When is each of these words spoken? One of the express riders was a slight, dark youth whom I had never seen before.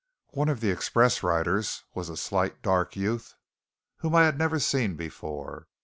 One 0.31 0.49
of 0.49 0.61
the 0.61 0.71
express 0.71 1.21
riders 1.21 1.83
was 1.93 2.09
a 2.09 2.17
slight, 2.17 2.63
dark 2.63 2.95
youth 2.95 3.35
whom 3.97 4.15
I 4.15 4.23
had 4.23 4.35
never 4.35 4.57
seen 4.57 4.95
before. 4.95 5.67